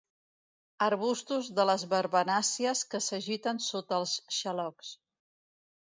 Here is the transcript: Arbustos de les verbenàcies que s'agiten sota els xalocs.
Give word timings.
Arbustos 0.85 1.49
de 1.59 1.65
les 1.71 1.83
verbenàcies 1.93 2.83
que 2.95 3.03
s'agiten 3.09 3.63
sota 3.69 4.01
els 4.03 4.19
xalocs. 4.39 4.95